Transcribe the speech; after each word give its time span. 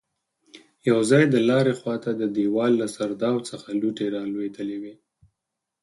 يو 0.89 0.97
ځای 1.11 1.23
د 1.29 1.35
لارې 1.49 1.73
خواته 1.79 2.09
د 2.15 2.23
دېوال 2.35 2.71
له 2.81 2.87
سرداو 2.95 3.37
څخه 3.49 3.67
لوټې 3.81 4.05
رالوېدلې 4.15 4.77
وې. 4.81 4.95